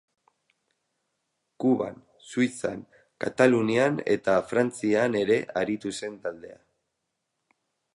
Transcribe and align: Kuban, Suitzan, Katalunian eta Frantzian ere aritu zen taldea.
Kuban, 1.63 1.99
Suitzan, 2.31 2.81
Katalunian 3.27 4.03
eta 4.17 4.39
Frantzian 4.53 5.23
ere 5.25 5.41
aritu 5.65 5.97
zen 6.03 6.21
taldea. 6.27 6.61